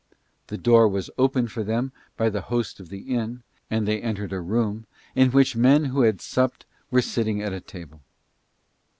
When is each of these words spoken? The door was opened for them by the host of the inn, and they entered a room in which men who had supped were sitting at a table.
The 0.47 0.57
door 0.57 0.87
was 0.87 1.11
opened 1.19 1.51
for 1.51 1.63
them 1.63 1.91
by 2.17 2.29
the 2.31 2.41
host 2.41 2.79
of 2.79 2.89
the 2.89 3.01
inn, 3.01 3.43
and 3.69 3.87
they 3.87 4.01
entered 4.01 4.33
a 4.33 4.41
room 4.41 4.87
in 5.13 5.29
which 5.29 5.55
men 5.55 5.85
who 5.85 6.01
had 6.01 6.21
supped 6.21 6.65
were 6.89 7.03
sitting 7.03 7.39
at 7.43 7.53
a 7.53 7.61
table. 7.61 8.01